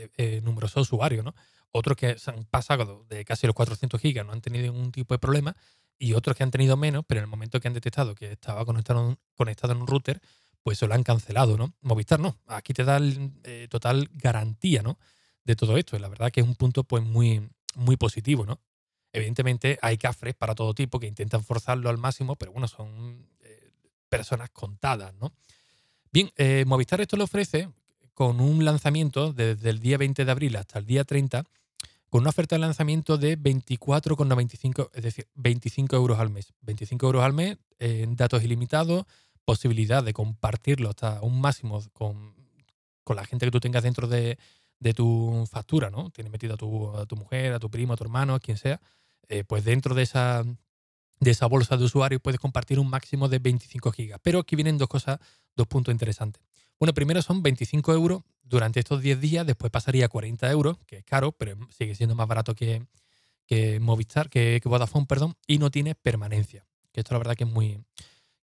numerosos 0.44 0.83
usuarios, 0.83 1.25
¿no? 1.25 1.33
Otros 1.71 1.97
que 1.97 2.15
han 2.27 2.45
pasado 2.45 3.06
de 3.09 3.25
casi 3.25 3.47
los 3.47 3.56
400 3.56 4.00
gigas 4.00 4.25
no 4.25 4.33
han 4.33 4.41
tenido 4.41 4.71
ningún 4.71 4.91
tipo 4.91 5.13
de 5.13 5.19
problema 5.19 5.56
y 5.97 6.13
otros 6.13 6.35
que 6.35 6.44
han 6.44 6.51
tenido 6.51 6.75
menos, 6.77 7.06
pero 7.07 7.19
en 7.19 7.24
el 7.24 7.29
momento 7.29 7.59
que 7.59 7.67
han 7.67 7.74
detectado 7.74 8.15
que 8.15 8.31
estaba 8.31 8.65
conectado, 8.65 9.17
conectado 9.35 9.74
en 9.74 9.81
un 9.81 9.88
router, 9.88 10.21
pues 10.63 10.78
se 10.78 10.88
lo 10.88 10.94
han 10.94 11.04
cancelado, 11.04 11.58
¿no? 11.58 11.74
Movistar 11.81 12.19
no. 12.19 12.38
Aquí 12.48 12.74
te 12.74 12.84
da 12.84 13.00
eh, 13.44 13.68
total 13.69 14.10
garantía, 14.13 14.81
¿no? 14.81 14.98
De 15.44 15.56
todo 15.56 15.78
esto. 15.78 15.98
La 15.98 16.08
verdad 16.08 16.31
que 16.31 16.42
es 16.42 16.48
un 16.48 16.56
punto 16.56 16.84
pues 16.84 17.04
muy, 17.04 17.50
muy 17.75 17.98
positivo, 17.98 18.46
¿no? 18.46 18.60
Evidentemente 19.13 19.78
hay 19.81 19.98
cafres 19.98 20.36
para 20.36 20.56
todo 20.56 20.74
tipo 20.74 21.00
que 21.00 21.08
intentan 21.08 21.44
forzarlo 21.44 21.90
al 21.90 21.98
máximo, 21.98 22.36
pero 22.36 22.52
bueno, 22.52 22.68
son 22.68 23.28
eh, 23.42 23.72
personas 24.08 24.50
contadas, 24.52 25.13
¿no? 25.16 25.34
Bien, 26.12 26.31
eh, 26.38 26.63
Movistar 26.66 27.02
esto 27.02 27.18
lo 27.18 27.25
ofrece 27.25 27.69
con 28.13 28.40
un 28.40 28.63
lanzamiento 28.63 29.34
desde 29.34 29.69
el 29.69 29.80
día 29.80 29.98
20 29.98 30.25
de 30.25 30.31
abril 30.31 30.56
hasta 30.56 30.80
el 30.80 30.86
día 30.86 31.04
30, 31.04 31.44
con 32.10 32.22
una 32.22 32.30
oferta 32.30 32.56
de 32.56 32.60
lanzamiento 32.60 33.18
de 33.18 33.38
24,95, 33.38 34.90
es 34.94 35.04
decir, 35.04 35.28
25 35.36 35.96
euros 35.96 36.19
al 36.19 36.30
mes. 36.30 36.54
25 36.62 37.06
euros 37.06 37.24
al 37.24 37.34
mes 37.34 37.58
en 37.80 38.16
datos 38.16 38.44
ilimitados, 38.44 39.06
posibilidad 39.45 40.03
de 40.03 40.13
compartirlo 40.13 40.89
hasta 40.89 41.21
un 41.21 41.41
máximo 41.41 41.83
con, 41.93 42.35
la 43.13 43.25
gente 43.25 43.45
que 43.45 43.51
tú 43.51 43.59
tengas 43.59 43.83
dentro 43.83 44.07
de, 44.07 44.38
tu 44.95 45.45
factura, 45.51 45.89
¿no? 45.89 46.09
Tienes 46.11 46.31
metido 46.31 46.53
a 46.53 46.57
tu, 46.57 46.95
a 46.97 47.05
tu, 47.05 47.15
mujer, 47.15 47.53
a 47.53 47.59
tu 47.59 47.69
primo, 47.69 47.93
a 47.93 47.97
tu 47.97 48.03
hermano, 48.03 48.35
a 48.35 48.39
quien 48.39 48.57
sea, 48.57 48.79
eh, 49.27 49.43
pues 49.43 49.63
dentro 49.65 49.95
de 49.95 50.03
esa, 50.03 50.43
de 51.19 51.31
esa 51.31 51.45
bolsa 51.45 51.77
de 51.77 51.83
usuarios 51.83 52.21
puedes 52.21 52.39
compartir 52.39 52.79
un 52.79 52.89
máximo 52.89 53.29
de 53.29 53.39
25 53.39 53.91
gigas. 53.91 54.19
Pero 54.23 54.39
aquí 54.39 54.55
vienen 54.55 54.77
dos 54.77 54.88
cosas, 54.88 55.19
dos 55.55 55.67
puntos 55.67 55.91
interesantes. 55.91 56.41
Bueno, 56.79 56.93
primero 56.93 57.21
son 57.21 57.43
25 57.43 57.93
euros 57.93 58.23
durante 58.43 58.79
estos 58.79 59.01
10 59.01 59.21
días, 59.21 59.45
después 59.45 59.71
pasaría 59.71 60.05
a 60.05 60.09
40 60.09 60.49
euros, 60.49 60.77
que 60.88 60.97
es 60.97 61.03
caro, 61.03 61.31
pero 61.31 61.55
sigue 61.69 61.95
siendo 61.95 62.15
más 62.15 62.27
barato 62.27 62.55
que, 62.55 62.88
que 63.45 63.79
Movistar, 63.79 64.29
que, 64.29 64.59
que 64.61 64.67
Vodafone, 64.67 65.05
perdón, 65.05 65.35
y 65.45 65.59
no 65.59 65.69
tiene 65.69 65.93
permanencia. 65.95 66.65
Que 66.91 67.01
esto 67.01 67.13
la 67.13 67.19
verdad 67.19 67.35
que 67.35 67.43
es 67.43 67.49
muy, 67.49 67.83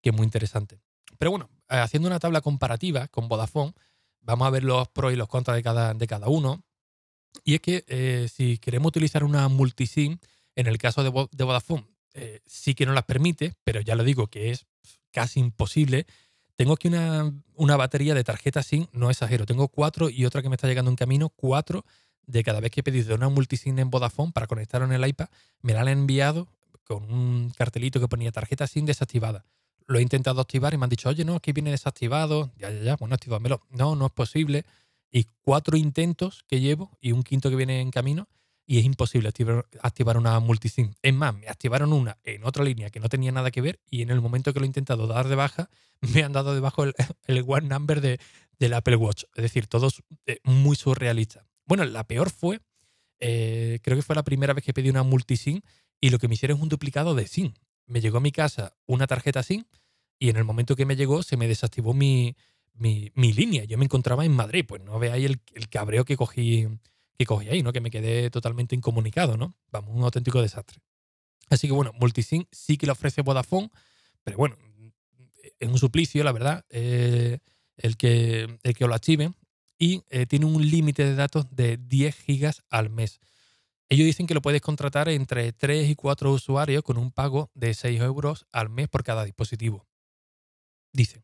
que 0.00 0.10
es 0.10 0.16
muy 0.16 0.24
interesante. 0.24 0.78
Pero 1.18 1.32
bueno, 1.32 1.50
eh, 1.68 1.76
haciendo 1.76 2.08
una 2.08 2.20
tabla 2.20 2.40
comparativa 2.40 3.08
con 3.08 3.28
Vodafone, 3.28 3.74
vamos 4.20 4.46
a 4.46 4.50
ver 4.50 4.64
los 4.64 4.88
pros 4.88 5.12
y 5.12 5.16
los 5.16 5.28
contras 5.28 5.56
de 5.56 5.62
cada, 5.62 5.92
de 5.92 6.06
cada 6.06 6.28
uno. 6.28 6.62
Y 7.44 7.54
es 7.54 7.60
que 7.60 7.84
eh, 7.88 8.28
si 8.32 8.58
queremos 8.58 8.88
utilizar 8.88 9.24
una 9.24 9.48
multisim, 9.48 10.18
en 10.54 10.66
el 10.66 10.78
caso 10.78 11.02
de, 11.02 11.10
Vodafone, 11.10 11.86
eh, 12.14 12.40
sí 12.46 12.74
que 12.74 12.86
nos 12.86 12.94
las 12.94 13.04
permite, 13.04 13.54
pero 13.64 13.80
ya 13.80 13.94
lo 13.94 14.04
digo 14.04 14.28
que 14.28 14.50
es 14.50 14.66
casi 15.10 15.40
imposible. 15.40 16.06
Tengo 16.56 16.74
aquí 16.74 16.88
una, 16.88 17.32
una 17.54 17.76
batería 17.76 18.14
de 18.14 18.24
tarjetas 18.24 18.66
SIM, 18.66 18.86
no 18.92 19.10
exagero, 19.10 19.46
tengo 19.46 19.68
cuatro 19.68 20.10
y 20.10 20.24
otra 20.24 20.42
que 20.42 20.48
me 20.48 20.56
está 20.56 20.66
llegando 20.66 20.90
en 20.90 20.96
camino, 20.96 21.28
cuatro 21.28 21.84
de 22.26 22.42
cada 22.42 22.60
vez 22.60 22.70
que 22.70 22.80
he 22.80 22.82
pedido 22.82 23.14
una 23.14 23.28
multisim 23.28 23.78
en 23.78 23.90
Vodafone 23.90 24.32
para 24.32 24.46
conectar 24.46 24.82
en 24.82 24.92
el 24.92 25.06
iPad, 25.06 25.28
me 25.62 25.72
la 25.72 25.82
han 25.82 25.88
enviado 25.88 26.48
con 26.84 27.10
un 27.12 27.50
cartelito 27.56 28.00
que 28.00 28.08
ponía 28.08 28.32
tarjeta 28.32 28.66
SIM 28.66 28.84
desactivada 28.84 29.44
lo 29.88 29.98
he 29.98 30.02
intentado 30.02 30.40
activar 30.40 30.74
y 30.74 30.76
me 30.76 30.84
han 30.84 30.90
dicho, 30.90 31.08
oye, 31.08 31.24
no, 31.24 31.34
aquí 31.34 31.52
viene 31.52 31.70
desactivado. 31.70 32.52
Ya, 32.58 32.70
ya, 32.70 32.82
ya, 32.82 32.96
bueno, 32.96 33.14
activármelo. 33.14 33.62
No, 33.70 33.96
no 33.96 34.06
es 34.06 34.12
posible. 34.12 34.64
Y 35.10 35.24
cuatro 35.40 35.76
intentos 35.76 36.44
que 36.46 36.60
llevo 36.60 36.96
y 37.00 37.12
un 37.12 37.22
quinto 37.22 37.48
que 37.48 37.56
viene 37.56 37.80
en 37.80 37.90
camino 37.90 38.28
y 38.66 38.78
es 38.78 38.84
imposible 38.84 39.30
activar, 39.80 40.18
una 40.18 40.38
multisim. 40.40 40.92
Es 41.00 41.14
más, 41.14 41.34
me 41.34 41.48
activaron 41.48 41.94
una 41.94 42.18
en 42.22 42.44
otra 42.44 42.64
línea 42.64 42.90
que 42.90 43.00
no 43.00 43.08
tenía 43.08 43.32
nada 43.32 43.50
que 43.50 43.62
ver 43.62 43.80
y 43.90 44.02
en 44.02 44.10
el 44.10 44.20
momento 44.20 44.52
que 44.52 44.60
lo 44.60 44.64
he 44.64 44.66
intentado 44.66 45.06
dar 45.06 45.26
de 45.26 45.36
baja, 45.36 45.70
me 46.14 46.22
han 46.22 46.32
dado 46.32 46.54
debajo 46.54 46.84
el, 46.84 46.94
el 47.26 47.44
one 47.46 47.66
number 47.66 48.02
de, 48.02 48.20
del 48.58 48.74
Apple 48.74 48.96
Watch. 48.96 49.24
Es 49.34 49.42
decir, 49.42 49.68
todo 49.68 49.88
eh, 50.26 50.38
muy 50.44 50.76
surrealista. 50.76 51.46
Bueno, 51.64 51.86
la 51.86 52.06
peor 52.06 52.28
fue, 52.28 52.60
eh, 53.20 53.78
creo 53.82 53.96
que 53.96 54.02
fue 54.02 54.14
la 54.14 54.22
primera 54.22 54.52
vez 54.52 54.62
que 54.62 54.74
pedí 54.74 54.90
una 54.90 55.02
multisim 55.02 55.62
y 55.98 56.10
lo 56.10 56.18
que 56.18 56.28
me 56.28 56.34
hicieron 56.34 56.58
es 56.58 56.62
un 56.62 56.68
duplicado 56.68 57.14
de 57.14 57.26
SIM 57.26 57.54
me 57.88 58.00
llegó 58.00 58.18
a 58.18 58.20
mi 58.20 58.32
casa 58.32 58.76
una 58.86 59.06
tarjeta 59.06 59.42
SIM 59.42 59.64
y 60.18 60.30
en 60.30 60.36
el 60.36 60.44
momento 60.44 60.76
que 60.76 60.86
me 60.86 60.96
llegó 60.96 61.22
se 61.22 61.36
me 61.36 61.48
desactivó 61.48 61.94
mi, 61.94 62.36
línea. 63.14 63.64
Yo 63.64 63.78
me 63.78 63.84
encontraba 63.84 64.24
en 64.24 64.32
Madrid, 64.32 64.64
pues 64.66 64.82
no 64.82 64.98
veáis 64.98 65.26
el, 65.26 65.40
el 65.54 65.68
cabreo 65.68 66.04
que 66.04 66.16
cogí, 66.16 66.68
que 67.16 67.26
cogí 67.26 67.48
ahí, 67.48 67.62
¿no? 67.62 67.72
Que 67.72 67.80
me 67.80 67.90
quedé 67.90 68.30
totalmente 68.30 68.76
incomunicado, 68.76 69.36
¿no? 69.36 69.56
Vamos, 69.72 69.96
un 69.96 70.04
auténtico 70.04 70.40
desastre. 70.40 70.78
Así 71.50 71.66
que 71.66 71.72
bueno, 71.72 71.92
Multisim 71.98 72.44
sí 72.52 72.76
que 72.76 72.86
lo 72.86 72.92
ofrece 72.92 73.22
Vodafone, 73.22 73.70
pero 74.22 74.36
bueno, 74.36 74.56
es 75.58 75.68
un 75.68 75.78
suplicio, 75.78 76.22
la 76.24 76.32
verdad, 76.32 76.64
eh, 76.70 77.38
el, 77.76 77.96
que, 77.96 78.58
el 78.62 78.74
que 78.74 78.86
lo 78.86 78.94
activen. 78.94 79.34
Y 79.78 80.02
eh, 80.10 80.26
tiene 80.26 80.46
un 80.46 80.68
límite 80.68 81.04
de 81.04 81.14
datos 81.14 81.46
de 81.54 81.76
10 81.76 82.16
gigas 82.16 82.62
al 82.68 82.90
mes. 82.90 83.20
Ellos 83.90 84.04
dicen 84.04 84.26
que 84.26 84.34
lo 84.34 84.42
puedes 84.42 84.60
contratar 84.60 85.08
entre 85.08 85.52
3 85.52 85.88
y 85.88 85.94
4 85.94 86.30
usuarios 86.30 86.82
con 86.82 86.98
un 86.98 87.10
pago 87.10 87.50
de 87.54 87.72
6 87.72 88.00
euros 88.02 88.46
al 88.52 88.68
mes 88.68 88.88
por 88.88 89.02
cada 89.02 89.24
dispositivo. 89.24 89.86
Dice, 90.92 91.22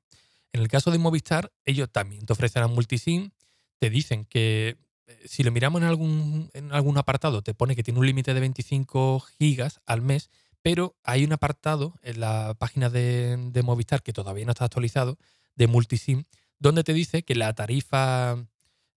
en 0.52 0.60
el 0.60 0.68
caso 0.68 0.90
de 0.90 0.98
Movistar, 0.98 1.52
ellos 1.64 1.90
también 1.90 2.24
te 2.24 2.32
ofrecerán 2.32 2.72
multisim, 2.72 3.30
te 3.78 3.90
dicen 3.90 4.24
que 4.24 4.78
eh, 5.06 5.22
si 5.26 5.42
lo 5.42 5.52
miramos 5.52 5.82
en 5.82 5.88
algún, 5.88 6.50
en 6.54 6.72
algún 6.72 6.96
apartado, 6.96 7.42
te 7.42 7.54
pone 7.54 7.76
que 7.76 7.82
tiene 7.82 8.00
un 8.00 8.06
límite 8.06 8.32
de 8.32 8.40
25 8.40 9.20
gigas 9.38 9.80
al 9.84 10.00
mes, 10.00 10.30
pero 10.62 10.96
hay 11.02 11.24
un 11.24 11.32
apartado 11.32 11.98
en 12.02 12.20
la 12.20 12.54
página 12.58 12.88
de, 12.88 13.60
Movistar 13.62 14.02
que 14.02 14.14
todavía 14.14 14.46
no 14.46 14.52
está 14.52 14.64
actualizado, 14.64 15.18
de 15.54 15.66
multisim, 15.66 16.24
donde 16.58 16.84
te 16.84 16.94
dice 16.94 17.22
que 17.22 17.34
la 17.34 17.52
tarifa 17.52 18.36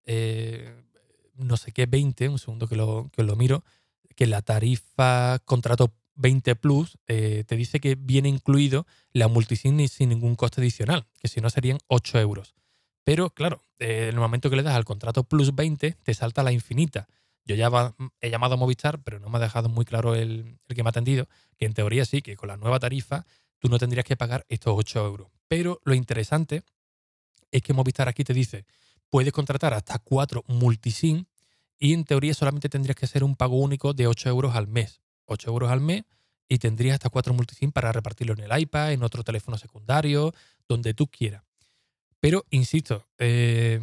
eh, 0.05 0.86
no 1.37 1.57
sé 1.57 1.71
qué 1.71 1.85
20, 1.85 2.29
un 2.29 2.39
segundo 2.39 2.67
que 2.67 2.75
lo, 2.75 3.09
que 3.13 3.23
lo 3.23 3.35
miro, 3.35 3.63
que 4.15 4.27
la 4.27 4.41
tarifa 4.41 5.39
contrato 5.45 5.93
20 6.15 6.55
Plus 6.55 6.97
eh, 7.07 7.43
te 7.47 7.55
dice 7.55 7.79
que 7.79 7.95
viene 7.95 8.29
incluido 8.29 8.85
la 9.13 9.27
multisim 9.27 9.87
sin 9.87 10.09
ningún 10.09 10.35
coste 10.35 10.61
adicional, 10.61 11.05
que 11.21 11.27
si 11.27 11.41
no 11.41 11.49
serían 11.49 11.77
8 11.87 12.19
euros. 12.19 12.55
Pero 13.03 13.29
claro, 13.29 13.63
en 13.79 14.09
el 14.09 14.17
momento 14.17 14.49
que 14.49 14.55
le 14.55 14.63
das 14.63 14.75
al 14.75 14.83
contrato 14.83 15.23
plus 15.23 15.55
20, 15.55 15.93
te 15.93 16.13
salta 16.13 16.43
la 16.43 16.51
infinita. 16.51 17.07
Yo 17.45 17.55
ya 17.55 17.67
he 18.19 18.29
llamado 18.29 18.55
a 18.55 18.57
Movistar, 18.57 19.01
pero 19.01 19.19
no 19.19 19.29
me 19.29 19.37
ha 19.37 19.41
dejado 19.41 19.69
muy 19.69 19.85
claro 19.85 20.15
el, 20.15 20.59
el, 20.67 20.75
que 20.75 20.83
me 20.83 20.89
ha 20.89 20.91
atendido, 20.91 21.29
que 21.57 21.65
en 21.65 21.73
teoría 21.73 22.03
sí, 22.03 22.21
que 22.21 22.35
con 22.35 22.49
la 22.49 22.57
nueva 22.57 22.79
tarifa 22.79 23.25
tú 23.59 23.69
no 23.69 23.79
tendrías 23.79 24.03
que 24.03 24.17
pagar 24.17 24.45
estos 24.49 24.73
8 24.75 25.05
euros. 25.05 25.29
Pero 25.47 25.79
lo 25.85 25.93
interesante 25.93 26.63
es 27.51 27.61
que 27.61 27.73
Movistar 27.73 28.09
aquí 28.09 28.23
te 28.23 28.33
dice, 28.33 28.65
puedes 29.09 29.33
contratar 29.33 29.73
hasta 29.73 29.99
4 29.99 30.43
multisim 30.47 31.25
y 31.79 31.93
en 31.93 32.05
teoría 32.05 32.33
solamente 32.33 32.69
tendrías 32.69 32.95
que 32.95 33.05
hacer 33.05 33.23
un 33.23 33.35
pago 33.35 33.57
único 33.57 33.93
de 33.93 34.07
8 34.07 34.29
euros 34.29 34.55
al 34.55 34.67
mes. 34.67 35.01
8 35.25 35.49
euros 35.49 35.71
al 35.71 35.81
mes 35.81 36.03
y 36.49 36.59
tendrías 36.59 36.95
hasta 36.95 37.09
4 37.09 37.33
multisim 37.33 37.71
para 37.71 37.91
repartirlo 37.91 38.33
en 38.33 38.39
el 38.39 38.59
iPad, 38.59 38.93
en 38.93 39.03
otro 39.03 39.23
teléfono 39.23 39.57
secundario, 39.57 40.33
donde 40.67 40.93
tú 40.93 41.07
quieras. 41.07 41.43
Pero, 42.19 42.45
insisto, 42.49 43.05
eh, 43.19 43.79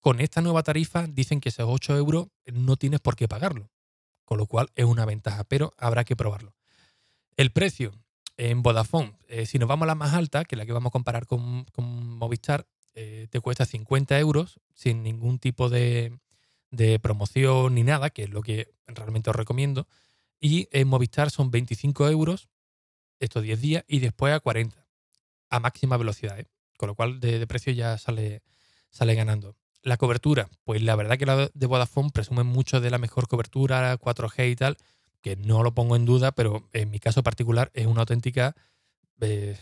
con 0.00 0.20
esta 0.20 0.40
nueva 0.40 0.62
tarifa 0.62 1.06
dicen 1.06 1.40
que 1.40 1.48
esos 1.48 1.66
8 1.68 1.96
euros 1.96 2.28
no 2.46 2.76
tienes 2.76 3.00
por 3.00 3.16
qué 3.16 3.28
pagarlo, 3.28 3.70
con 4.24 4.38
lo 4.38 4.46
cual 4.46 4.70
es 4.74 4.84
una 4.84 5.04
ventaja, 5.04 5.44
pero 5.44 5.72
habrá 5.78 6.04
que 6.04 6.16
probarlo. 6.16 6.54
El 7.36 7.50
precio 7.50 7.92
en 8.36 8.62
Vodafone, 8.62 9.16
eh, 9.28 9.46
si 9.46 9.58
nos 9.58 9.68
vamos 9.68 9.84
a 9.84 9.88
la 9.88 9.94
más 9.94 10.14
alta, 10.14 10.44
que 10.44 10.54
es 10.54 10.58
la 10.58 10.66
que 10.66 10.72
vamos 10.72 10.90
a 10.90 10.92
comparar 10.92 11.26
con, 11.26 11.66
Movistar, 11.76 12.66
eh, 12.98 13.28
te 13.30 13.40
cuesta 13.40 13.66
50 13.66 14.18
euros 14.18 14.58
sin 14.74 15.02
ningún 15.02 15.38
tipo 15.38 15.68
de, 15.68 16.18
promoción 17.02 17.74
ni 17.74 17.82
nada, 17.82 18.08
que 18.08 18.24
es 18.24 18.30
lo 18.30 18.40
que 18.40 18.72
realmente 18.86 19.28
os 19.28 19.36
recomiendo. 19.36 19.86
Y 20.40 20.68
en 20.72 20.88
Movistar 20.88 21.30
son 21.30 21.50
25 21.50 22.08
euros 22.08 22.48
estos 23.20 23.42
10 23.42 23.60
días 23.60 23.84
y 23.86 23.98
después 23.98 24.32
a 24.32 24.40
40 24.40 24.86
a 25.50 25.60
máxima 25.60 25.98
velocidad. 25.98 26.40
¿eh? 26.40 26.46
Con 26.78 26.88
lo 26.88 26.94
cual 26.94 27.20
de, 27.20 27.46
precio 27.46 27.72
ya 27.72 27.98
sale, 27.98 28.42
sale 28.90 29.14
ganando. 29.14 29.56
La 29.82 29.98
cobertura, 29.98 30.48
pues 30.64 30.82
la 30.82 30.96
verdad 30.96 31.18
que 31.18 31.26
la 31.26 31.50
de 31.52 31.66
Vodafone 31.66 32.10
presume 32.10 32.44
mucho 32.44 32.80
de 32.80 32.90
la 32.90 32.98
mejor 32.98 33.28
cobertura, 33.28 33.96
4G 33.98 34.50
y 34.50 34.56
tal, 34.56 34.78
que 35.20 35.36
no 35.36 35.62
lo 35.62 35.74
pongo 35.74 35.96
en 35.96 36.06
duda, 36.06 36.32
pero 36.32 36.68
en 36.72 36.90
mi 36.90 36.98
caso 36.98 37.22
particular 37.22 37.70
es 37.74 37.86
una 37.86 38.00
auténtica, 38.00 38.56
eh, 39.20 39.58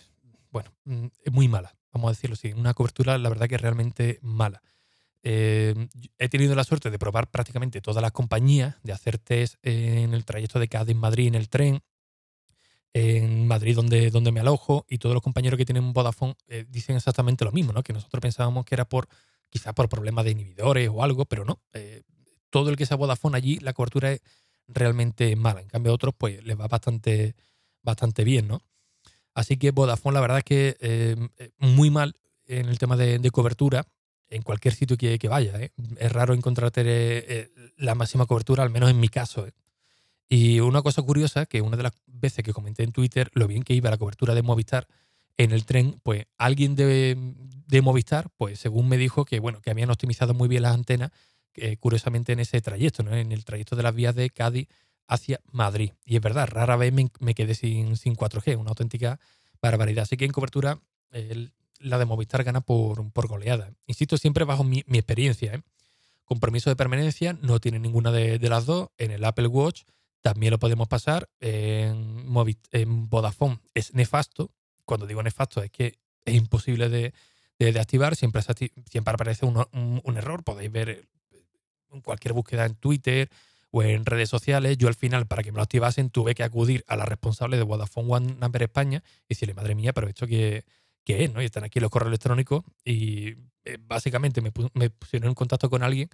bueno, 0.50 0.72
mm, 0.84 1.06
es 1.24 1.32
muy 1.32 1.48
mala, 1.48 1.74
vamos 1.94 2.08
a 2.08 2.12
decirlo 2.12 2.34
así. 2.34 2.52
Una 2.52 2.74
cobertura, 2.74 3.16
la 3.16 3.28
verdad 3.28 3.48
que 3.48 3.54
es 3.54 3.60
realmente 3.60 4.18
mala. 4.22 4.62
Eh, 5.22 5.88
he 6.18 6.28
tenido 6.28 6.54
la 6.54 6.64
suerte 6.64 6.90
de 6.90 6.98
probar 6.98 7.30
prácticamente 7.30 7.80
todas 7.80 8.02
las 8.02 8.12
compañías, 8.12 8.76
de 8.82 8.92
hacer 8.92 9.16
test 9.16 9.54
en 9.62 10.12
el 10.12 10.24
trayecto 10.26 10.58
de 10.58 10.68
Cádiz-Madrid 10.68 11.28
en 11.28 11.34
el 11.34 11.48
tren, 11.48 11.80
en 12.92 13.46
Madrid 13.46 13.74
donde, 13.74 14.10
donde 14.10 14.32
me 14.32 14.40
alojo, 14.40 14.84
y 14.88 14.98
todos 14.98 15.14
los 15.14 15.22
compañeros 15.22 15.56
que 15.56 15.64
tienen 15.64 15.92
Vodafone 15.94 16.36
eh, 16.48 16.66
dicen 16.68 16.96
exactamente 16.96 17.44
lo 17.44 17.52
mismo, 17.52 17.72
¿no? 17.72 17.82
que 17.82 17.92
nosotros 17.92 18.20
pensábamos 18.20 18.66
que 18.66 18.74
era 18.74 18.84
por 18.84 19.08
quizás 19.48 19.72
por 19.72 19.88
problemas 19.88 20.24
de 20.24 20.32
inhibidores 20.32 20.90
o 20.92 21.02
algo, 21.02 21.24
pero 21.24 21.44
no. 21.44 21.60
Eh, 21.72 22.02
todo 22.50 22.70
el 22.70 22.76
que 22.76 22.86
sea 22.86 22.96
Vodafone 22.96 23.36
allí, 23.36 23.58
la 23.60 23.72
cobertura 23.72 24.12
es 24.12 24.20
realmente 24.68 25.34
mala. 25.36 25.60
En 25.60 25.68
cambio, 25.68 25.92
a 25.92 25.94
otros, 25.94 26.14
pues 26.16 26.44
les 26.44 26.58
va 26.58 26.68
bastante, 26.68 27.34
bastante 27.82 28.24
bien, 28.24 28.48
¿no? 28.48 28.60
Así 29.34 29.56
que 29.56 29.72
Vodafone, 29.72 30.14
la 30.14 30.20
verdad 30.20 30.38
es 30.38 30.44
que 30.44 31.28
muy 31.58 31.90
mal 31.90 32.16
en 32.46 32.68
el 32.68 32.78
tema 32.78 32.96
de 32.96 33.30
cobertura 33.30 33.86
en 34.34 34.42
cualquier 34.42 34.74
sitio 34.74 34.96
que, 34.96 35.28
vaya. 35.28 35.58
¿eh? 35.60 35.70
Es 35.98 36.12
raro 36.12 36.34
encontrarte 36.34 36.82
eh, 36.84 37.50
la 37.76 37.94
máxima 37.94 38.26
cobertura, 38.26 38.62
al 38.62 38.70
menos 38.70 38.90
en 38.90 38.98
mi 38.98 39.08
caso. 39.08 39.46
¿eh? 39.46 39.52
Y 40.28 40.60
una 40.60 40.82
cosa 40.82 41.02
curiosa, 41.02 41.46
que 41.46 41.60
una 41.60 41.76
de 41.76 41.84
las 41.84 41.92
veces 42.06 42.44
que 42.44 42.52
comenté 42.52 42.82
en 42.82 42.92
Twitter 42.92 43.30
lo 43.34 43.46
bien 43.46 43.62
que 43.62 43.74
iba 43.74 43.90
la 43.90 43.96
cobertura 43.96 44.34
de 44.34 44.42
Movistar 44.42 44.88
en 45.36 45.52
el 45.52 45.64
tren, 45.64 46.00
pues 46.02 46.26
alguien 46.36 46.74
de, 46.74 47.16
de 47.66 47.82
Movistar, 47.82 48.28
pues 48.36 48.58
según 48.58 48.88
me 48.88 48.96
dijo 48.96 49.24
que 49.24 49.40
bueno, 49.40 49.60
que 49.60 49.70
habían 49.70 49.90
optimizado 49.90 50.34
muy 50.34 50.48
bien 50.48 50.62
las 50.62 50.74
antenas, 50.74 51.10
curiosamente 51.78 52.32
en 52.32 52.40
ese 52.40 52.60
trayecto, 52.60 53.02
en 53.02 53.30
el 53.30 53.44
trayecto 53.44 53.76
de 53.76 53.84
las 53.84 53.94
vías 53.94 54.14
de 54.16 54.28
Cádiz 54.30 54.68
hacia 55.06 55.40
Madrid. 55.50 55.92
Y 56.04 56.16
es 56.16 56.22
verdad, 56.22 56.48
rara 56.48 56.76
vez 56.76 56.92
me, 56.92 57.34
quedé 57.34 57.54
sin, 57.54 57.96
sin 57.96 58.16
4G, 58.16 58.58
una 58.58 58.70
auténtica 58.70 59.20
barbaridad. 59.60 60.02
Así 60.02 60.16
que 60.16 60.24
en 60.24 60.32
cobertura 60.32 60.80
la 61.78 61.98
de 61.98 62.04
Movistar 62.04 62.44
gana 62.44 62.60
por, 62.60 63.10
por 63.12 63.28
goleada. 63.28 63.72
Insisto, 63.86 64.16
siempre 64.16 64.44
bajo 64.44 64.64
mi, 64.64 64.80
experiencia. 64.80 65.54
¿eh? 65.54 65.62
Compromiso 66.24 66.70
de 66.70 66.76
permanencia 66.76 67.34
no 67.40 67.60
tiene 67.60 67.78
ninguna 67.78 68.10
de, 68.10 68.38
las 68.48 68.66
dos. 68.66 68.88
En 68.98 69.10
el 69.10 69.24
Apple 69.24 69.48
Watch 69.48 69.82
también 70.22 70.50
lo 70.50 70.58
podemos 70.58 70.88
pasar. 70.88 71.28
En, 71.40 72.26
en 72.72 73.08
Vodafone 73.08 73.60
es 73.74 73.94
nefasto. 73.94 74.50
Cuando 74.84 75.06
digo 75.06 75.22
nefasto 75.22 75.62
es 75.62 75.70
que 75.70 75.98
es 76.24 76.34
imposible 76.34 76.88
de, 76.88 77.12
de, 77.58 77.80
activar. 77.80 78.16
Siempre, 78.16 78.42
siempre 78.42 79.14
aparece 79.14 79.46
un, 79.46 80.16
error. 80.16 80.42
Podéis 80.42 80.72
ver 80.72 81.08
en 81.92 82.00
cualquier 82.00 82.32
búsqueda 82.32 82.64
en 82.64 82.74
Twitter 82.74 83.30
o 83.74 83.82
en 83.82 84.04
redes 84.06 84.28
sociales. 84.28 84.78
Yo 84.78 84.88
al 84.88 84.94
final, 84.94 85.26
para 85.26 85.42
que 85.42 85.52
me 85.52 85.56
lo 85.56 85.62
activasen, 85.62 86.10
tuve 86.10 86.34
que 86.34 86.42
acudir 86.42 86.84
a 86.86 86.96
la 86.96 87.04
responsable 87.04 87.56
de 87.56 87.62
Vodafone 87.64 88.08
One 88.10 88.36
Number 88.40 88.62
España 88.62 89.02
y 89.24 89.34
decirle, 89.34 89.54
madre 89.54 89.74
mía, 89.74 89.92
pero 89.92 90.08
esto 90.08 90.26
que 90.26 90.64
que 91.04 91.24
es, 91.24 91.32
¿no? 91.32 91.42
Y 91.42 91.44
están 91.44 91.64
aquí 91.64 91.80
los 91.80 91.90
correos 91.90 92.08
electrónicos 92.08 92.64
y 92.84 93.34
eh, 93.64 93.78
básicamente 93.80 94.40
me, 94.40 94.50
pusieron 94.50 95.28
en 95.28 95.34
contacto 95.34 95.70
con 95.70 95.82
alguien 95.82 96.08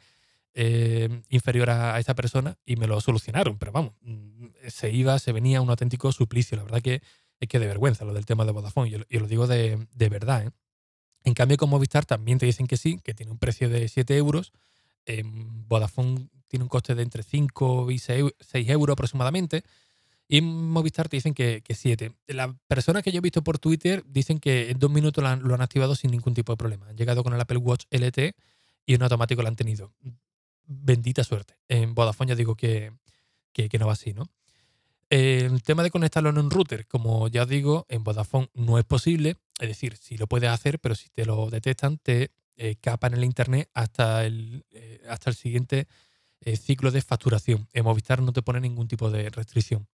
eh, 0.53 1.23
inferior 1.29 1.71
a, 1.71 1.99
esa 1.99 2.15
persona 2.15 2.59
y 2.67 2.77
me 2.77 2.87
lo 2.87 3.01
solucionaron. 3.01 3.59
Pero 3.59 3.73
vamos, 3.73 3.93
mm, 4.03 4.47
se 4.69 4.91
iba, 4.91 5.19
se 5.19 5.33
venía 5.33 5.61
un 5.61 5.71
auténtico 5.71 6.11
suplicio. 6.13 6.57
La 6.57 6.65
verdad 6.65 6.83
que 6.83 7.03
es 7.39 7.49
que 7.49 7.59
de 7.59 7.67
vergüenza 7.67 8.05
lo 8.05 8.13
del 8.13 8.27
tema 8.27 8.45
de 8.45 8.53
Vodafone. 8.53 9.05
Y 9.09 9.19
lo 9.19 9.29
digo 9.29 9.47
de, 9.47 9.87
verdad. 9.97 10.47
¿eh? 10.47 10.51
En 11.25 11.35
cambio, 11.35 11.57
con 11.57 11.71
Movistar 11.71 12.05
también 12.05 12.39
te 12.39 12.47
dicen 12.47 12.67
que 12.67 12.77
sí, 12.77 12.99
que 13.03 13.15
tiene 13.15 13.33
un 13.33 13.39
precio 13.39 13.69
de 13.69 13.89
7 13.89 14.17
euros. 14.17 14.53
Vodafone 15.69 16.29
tiene 16.49 16.65
un 16.65 16.69
coste 16.69 16.95
de 16.95 17.03
entre 17.03 17.23
5 17.23 17.91
y 17.91 17.99
6 17.99 18.33
euros 18.69 18.95
aproximadamente. 18.95 19.63
Y 20.27 20.39
en 20.39 20.71
Movistar 20.71 21.09
te 21.09 21.17
dicen 21.17 21.35
que, 21.35 21.61
que 21.63 21.75
7. 21.75 22.13
Las 22.29 22.51
personas 22.69 23.03
que 23.03 23.11
yo 23.11 23.19
he 23.19 23.21
visto 23.21 23.43
por 23.43 23.59
Twitter 23.59 24.05
dicen 24.07 24.39
que 24.39 24.71
en 24.71 24.79
dos 24.79 24.91
minutos 24.91 25.25
lo 25.25 25.55
han, 25.55 25.63
activado 25.63 25.97
sin 25.97 26.13
ningún 26.13 26.35
tipo 26.35 26.53
de 26.53 26.57
problema. 26.57 26.89
Han 26.89 26.97
llegado 26.97 27.25
con 27.25 27.35
el 27.35 27.41
Apple 27.41 27.59
Watch 27.59 27.87
LT 27.91 28.37
y 28.87 28.95
en 28.95 29.03
automático 29.03 29.43
lo 29.43 29.49
han 29.49 29.57
tenido. 29.57 29.93
Bendita 30.67 31.25
suerte. 31.25 31.55
En 31.69 31.95
Vodafone 31.95 32.29
ya 32.29 32.37
digo 32.37 32.55
que, 32.55 32.93
no 33.79 33.87
va 33.87 33.93
así, 33.93 34.13
¿no? 34.13 34.29
El 35.09 35.65
tema 35.65 35.83
de 35.83 35.91
conectarlo 35.91 36.31
en 36.31 36.39
un 36.39 36.51
router, 36.51 36.87
como 36.87 37.27
ya 37.27 37.45
digo, 37.45 37.87
en 37.89 38.05
Vodafone 38.05 38.51
no 38.55 38.79
es 38.79 38.85
posible. 38.85 39.37
Es 39.59 39.69
decir, 39.69 39.97
si 39.97 40.17
lo 40.17 40.29
puedes 40.29 40.51
hacer, 40.51 40.79
pero 40.79 40.95
si 40.95 41.09
te 41.09 41.27
lo 41.27 41.51
detectan, 41.51 41.99
te 41.99 42.31
eh, 42.63 42.77
capan 42.79 43.15
el 43.15 43.25
internet 43.25 43.71
hasta 43.73 44.27
el, 44.27 44.67
eh, 44.73 45.01
hasta 45.09 45.31
el 45.31 45.37
siguiente 45.37 45.89
eh, 46.43 46.59
ciclo 46.59 46.91
de 46.91 47.01
facturación. 47.01 47.67
En 47.73 47.85
Movistar 47.85 48.21
no 48.21 48.35
te 48.35 48.43
pone 48.43 48.61
ningún 48.61 48.87
tipo 48.87 49.11
de 49.11 49.31
restricción. 49.31 49.89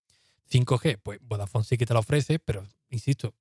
5G, 0.51 0.99
pues 1.01 1.19
Vodafone 1.21 1.63
sí 1.63 1.77
que 1.77 1.85
te 1.85 1.93
lo 1.93 2.01
ofrece, 2.01 2.39
pero 2.39 2.67
insisto, 2.89 3.33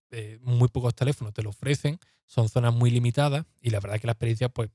muy 0.43 0.69
pocos 0.69 0.95
teléfonos 0.95 1.35
te 1.35 1.43
lo 1.43 1.51
ofrecen, 1.51 1.99
son 2.25 2.49
zonas 2.49 2.73
muy 2.73 2.93
limitadas 2.93 3.47
y 3.61 3.71
la 3.71 3.81
verdad 3.81 3.99
que 3.99 4.07
la 4.07 4.13
experiencia, 4.13 4.49
pues, 4.49 4.71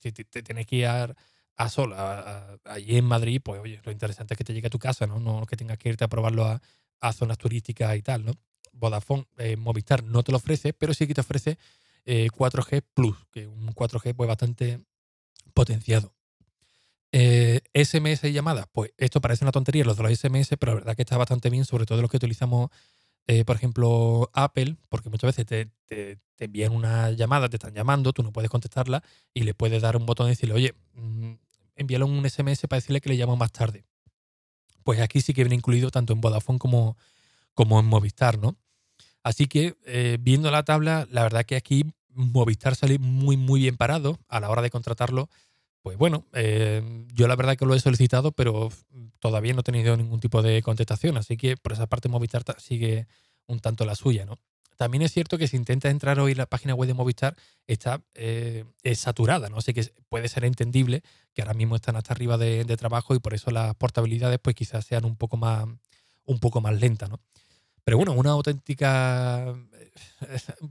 si 0.00 0.12
te, 0.12 0.24
tienes 0.24 0.64
que 0.66 0.76
ir 0.76 0.86
a, 0.86 1.16
a 1.56 1.68
sola, 1.68 2.60
allí 2.66 2.96
en 2.96 3.04
Madrid, 3.04 3.40
pues 3.42 3.60
oye, 3.60 3.80
lo 3.84 3.90
interesante 3.90 4.34
es 4.34 4.38
que 4.38 4.44
te 4.44 4.54
llegue 4.54 4.68
a 4.68 4.70
tu 4.70 4.78
casa, 4.78 5.08
¿no? 5.08 5.18
No 5.18 5.44
que 5.44 5.56
tengas 5.56 5.78
que 5.78 5.88
irte 5.88 6.04
a 6.04 6.08
probarlo 6.08 6.44
a, 6.44 7.12
zonas 7.12 7.38
turísticas 7.38 7.96
y 7.96 8.02
tal, 8.02 8.24
¿no? 8.24 8.32
Vodafone, 8.72 9.26
eh, 9.38 9.56
Movistar 9.56 10.04
no 10.04 10.22
te 10.22 10.30
lo 10.30 10.38
ofrece, 10.38 10.72
pero 10.72 10.94
sí 10.94 11.08
que 11.08 11.14
te 11.14 11.20
ofrece 11.20 11.58
4G 12.06 12.78
eh, 12.78 12.82
Plus, 12.94 13.16
que 13.32 13.46
un 13.46 13.74
4G 13.74 14.14
pues 14.14 14.28
bastante 14.28 14.80
potenciado. 15.54 16.12
SMS 17.12 18.24
eh, 18.24 18.28
y 18.28 18.32
llamadas, 18.32 18.66
pues 18.72 18.92
esto 18.98 19.20
parece 19.20 19.44
una 19.44 19.52
tontería, 19.52 19.84
los 19.84 19.96
de 19.96 20.02
los 20.02 20.18
SMS, 20.18 20.56
pero 20.58 20.72
la 20.72 20.80
verdad 20.80 20.96
que 20.96 21.02
está 21.02 21.16
bastante 21.16 21.50
bien, 21.50 21.64
sobre 21.64 21.86
todo 21.86 22.02
los 22.02 22.10
que 22.10 22.18
utilizamos, 22.18 22.70
eh, 23.26 23.44
por 23.44 23.56
ejemplo, 23.56 24.30
Apple, 24.34 24.76
porque 24.88 25.08
muchas 25.08 25.34
veces 25.34 25.70
te, 25.86 26.18
envían 26.38 26.72
una 26.72 27.10
llamada, 27.12 27.48
te 27.48 27.56
están 27.56 27.74
llamando, 27.74 28.12
tú 28.12 28.22
no 28.22 28.32
puedes 28.32 28.50
contestarla 28.50 29.02
y 29.32 29.42
le 29.42 29.54
puedes 29.54 29.80
dar 29.80 29.96
un 29.96 30.04
botón 30.04 30.26
y 30.26 30.30
decirle, 30.30 30.54
oye, 30.54 30.74
mm, 30.94 31.32
envíale 31.76 32.04
un 32.04 32.24
SMS 32.28 32.66
para 32.68 32.78
decirle 32.78 33.00
que 33.00 33.08
le 33.08 33.16
llamo 33.16 33.36
más 33.36 33.52
tarde. 33.52 33.84
Pues 34.84 35.00
aquí 35.00 35.20
sí 35.20 35.32
que 35.32 35.42
viene 35.42 35.56
incluido 35.56 35.90
tanto 35.90 36.12
en 36.12 36.20
Vodafone 36.20 36.58
como, 36.58 36.96
como 37.54 37.80
en 37.80 37.86
Movistar, 37.86 38.38
¿no? 38.38 38.56
Así 39.26 39.46
que 39.46 39.74
eh, 39.86 40.18
viendo 40.20 40.50
la 40.52 40.62
tabla, 40.62 41.08
la 41.10 41.24
verdad 41.24 41.44
que 41.44 41.56
aquí 41.56 41.84
Movistar 42.10 42.76
sale 42.76 42.98
muy, 43.00 43.36
muy 43.36 43.60
bien 43.60 43.76
parado 43.76 44.20
a 44.28 44.38
la 44.38 44.50
hora 44.50 44.62
de 44.62 44.70
contratarlo 44.70 45.28
pues 45.86 45.98
bueno, 45.98 46.24
eh, 46.32 46.82
yo 47.14 47.28
la 47.28 47.36
verdad 47.36 47.56
que 47.56 47.64
lo 47.64 47.72
he 47.72 47.78
solicitado, 47.78 48.32
pero 48.32 48.70
todavía 49.20 49.54
no 49.54 49.60
he 49.60 49.62
tenido 49.62 49.96
ningún 49.96 50.18
tipo 50.18 50.42
de 50.42 50.60
contestación, 50.60 51.16
así 51.16 51.36
que 51.36 51.56
por 51.56 51.74
esa 51.74 51.86
parte 51.86 52.08
Movistar 52.08 52.42
sigue 52.58 53.06
un 53.46 53.60
tanto 53.60 53.84
la 53.84 53.94
suya, 53.94 54.26
¿no? 54.26 54.40
También 54.76 55.02
es 55.02 55.12
cierto 55.12 55.38
que 55.38 55.46
si 55.46 55.56
intentas 55.56 55.92
entrar 55.92 56.18
hoy 56.18 56.32
en 56.32 56.38
la 56.38 56.46
página 56.46 56.74
web 56.74 56.88
de 56.88 56.94
Movistar, 56.94 57.36
está 57.68 58.02
eh, 58.14 58.64
saturada, 58.96 59.48
¿no? 59.48 59.58
Así 59.58 59.74
que 59.74 59.88
puede 60.08 60.26
ser 60.26 60.44
entendible 60.44 61.04
que 61.34 61.42
ahora 61.42 61.54
mismo 61.54 61.76
están 61.76 61.94
hasta 61.94 62.14
arriba 62.14 62.36
de, 62.36 62.64
trabajo 62.76 63.14
y 63.14 63.20
por 63.20 63.34
eso 63.34 63.52
las 63.52 63.76
portabilidades 63.76 64.40
pues 64.40 64.56
quizás 64.56 64.84
sean 64.84 65.04
un 65.04 65.14
poco 65.14 65.36
más, 65.36 65.68
un 66.24 66.40
poco 66.40 66.60
más 66.60 66.80
lentas, 66.80 67.10
¿no? 67.10 67.20
Pero 67.86 67.98
bueno, 67.98 68.14
una 68.14 68.30
auténtica 68.32 69.54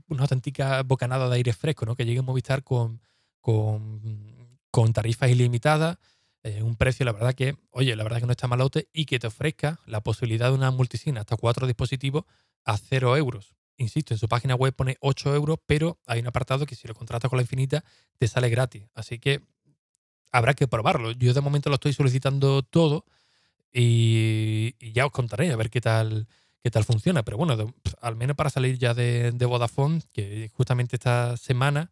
una 0.08 0.22
auténtica 0.22 0.82
bocanada 0.82 1.30
de 1.30 1.36
aire 1.36 1.54
fresco, 1.54 1.86
¿no? 1.86 1.96
Que 1.96 2.04
llegue 2.04 2.20
Movistar 2.20 2.62
con, 2.62 3.00
con, 3.40 4.58
con 4.70 4.92
tarifas 4.92 5.30
ilimitadas, 5.30 5.96
eh, 6.42 6.62
un 6.62 6.76
precio, 6.76 7.06
la 7.06 7.12
verdad 7.12 7.32
que, 7.32 7.56
oye, 7.70 7.96
la 7.96 8.04
verdad 8.04 8.20
que 8.20 8.26
no 8.26 8.32
está 8.32 8.48
malote 8.48 8.90
y 8.92 9.06
que 9.06 9.18
te 9.18 9.28
ofrezca 9.28 9.80
la 9.86 10.02
posibilidad 10.02 10.48
de 10.48 10.56
una 10.56 10.70
multisina 10.70 11.20
hasta 11.20 11.38
cuatro 11.38 11.66
dispositivos 11.66 12.24
a 12.66 12.76
cero 12.76 13.16
euros. 13.16 13.54
Insisto, 13.78 14.12
en 14.12 14.18
su 14.18 14.28
página 14.28 14.54
web 14.54 14.74
pone 14.74 14.98
8 15.00 15.34
euros, 15.34 15.58
pero 15.64 15.98
hay 16.06 16.20
un 16.20 16.26
apartado 16.26 16.66
que 16.66 16.74
si 16.74 16.86
lo 16.86 16.94
contratas 16.94 17.30
con 17.30 17.38
la 17.38 17.44
infinita 17.44 17.82
te 18.18 18.28
sale 18.28 18.50
gratis. 18.50 18.84
Así 18.94 19.18
que 19.18 19.40
habrá 20.32 20.52
que 20.52 20.68
probarlo. 20.68 21.12
Yo 21.12 21.32
de 21.32 21.40
momento 21.40 21.70
lo 21.70 21.76
estoy 21.76 21.94
solicitando 21.94 22.62
todo 22.62 23.06
y, 23.72 24.74
ya 24.92 25.06
os 25.06 25.12
contaré 25.12 25.52
a 25.52 25.56
ver 25.56 25.70
qué 25.70 25.80
tal, 25.80 26.26
qué 26.62 26.70
tal 26.70 26.84
funciona. 26.84 27.22
Pero 27.22 27.36
bueno, 27.36 27.74
al 28.00 28.16
menos 28.16 28.36
para 28.36 28.50
salir 28.50 28.78
ya 28.78 28.94
de, 28.94 29.32
Vodafone, 29.46 30.02
que 30.12 30.50
justamente 30.54 30.96
esta 30.96 31.36
semana, 31.36 31.90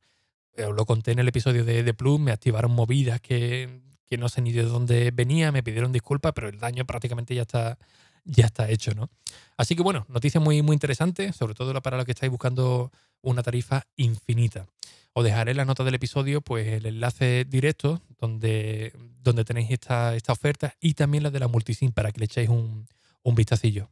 eh, 0.56 0.64
os 0.64 0.74
lo 0.74 0.86
conté 0.86 1.12
en 1.12 1.18
el 1.18 1.28
episodio 1.28 1.64
de, 1.64 1.82
de 1.82 1.94
Plus, 1.94 2.20
me 2.20 2.32
activaron 2.32 2.72
movidas 2.72 3.20
que, 3.20 3.82
que 4.06 4.18
no 4.18 4.28
sé 4.28 4.40
ni 4.42 4.52
de 4.52 4.62
dónde 4.62 5.10
venía, 5.10 5.52
me 5.52 5.62
pidieron 5.62 5.92
disculpas, 5.92 6.32
pero 6.34 6.48
el 6.48 6.58
daño 6.58 6.84
prácticamente 6.84 7.34
ya 7.34 7.42
está, 7.42 7.78
ya 8.24 8.46
está 8.46 8.70
hecho, 8.70 8.94
¿no? 8.94 9.10
Así 9.56 9.76
que 9.76 9.82
bueno, 9.82 10.06
noticia 10.08 10.40
muy, 10.40 10.62
muy 10.62 10.74
interesante, 10.74 11.32
sobre 11.32 11.54
todo 11.54 11.72
para 11.82 11.96
los 11.96 12.06
que 12.06 12.12
estáis 12.12 12.30
buscando 12.30 12.90
una 13.22 13.42
tarifa 13.42 13.86
infinita. 13.96 14.66
Os 15.12 15.24
dejaré 15.24 15.52
en 15.52 15.58
la 15.58 15.64
nota 15.64 15.84
del 15.84 15.94
episodio 15.94 16.40
pues, 16.40 16.66
el 16.66 16.86
enlace 16.86 17.44
directo 17.44 18.02
donde, 18.20 18.92
donde 19.22 19.44
tenéis 19.44 19.70
esta, 19.70 20.16
esta 20.16 20.32
oferta 20.32 20.74
y 20.80 20.94
también 20.94 21.22
la 21.22 21.30
de 21.30 21.38
la 21.38 21.48
multisim 21.48 21.92
para 21.92 22.10
que 22.10 22.18
le 22.18 22.24
echéis 22.26 22.48
un, 22.48 22.88
un 23.22 23.34
vistacillo. 23.34 23.90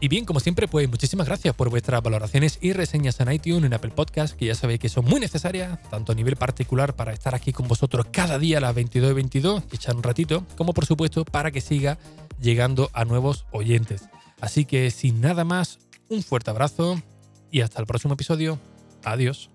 Y 0.00 0.06
bien, 0.06 0.24
como 0.24 0.38
siempre, 0.38 0.68
pues 0.68 0.88
muchísimas 0.88 1.26
gracias 1.26 1.54
por 1.56 1.70
vuestras 1.70 2.00
valoraciones 2.02 2.58
y 2.60 2.72
reseñas 2.72 3.18
en 3.18 3.32
iTunes, 3.32 3.64
en 3.64 3.74
Apple 3.74 3.90
Podcast, 3.90 4.36
que 4.36 4.46
ya 4.46 4.54
sabéis 4.54 4.78
que 4.78 4.88
son 4.88 5.04
muy 5.04 5.18
necesarias, 5.18 5.78
tanto 5.90 6.12
a 6.12 6.14
nivel 6.14 6.36
particular 6.36 6.94
para 6.94 7.12
estar 7.12 7.34
aquí 7.34 7.52
con 7.52 7.66
vosotros 7.66 8.06
cada 8.12 8.38
día 8.38 8.58
a 8.58 8.60
las 8.60 8.74
22 8.76 9.10
y 9.10 9.14
22 9.14 9.62
y 9.72 9.74
echar 9.74 9.96
un 9.96 10.04
ratito, 10.04 10.46
como 10.56 10.72
por 10.72 10.86
supuesto 10.86 11.24
para 11.24 11.50
que 11.50 11.60
siga 11.60 11.98
llegando 12.40 12.90
a 12.92 13.04
nuevos 13.04 13.44
oyentes. 13.50 14.08
Así 14.40 14.64
que 14.64 14.92
sin 14.92 15.20
nada 15.20 15.44
más, 15.44 15.80
un 16.08 16.22
fuerte 16.22 16.50
abrazo 16.50 17.02
y 17.50 17.62
hasta 17.62 17.80
el 17.80 17.86
próximo 17.86 18.14
episodio. 18.14 18.60
Adiós. 19.04 19.50